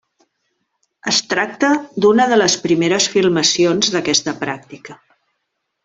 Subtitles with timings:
[1.11, 1.69] Es tracta
[2.05, 4.99] d'una de les primeres filmacions d'aquesta pràctica.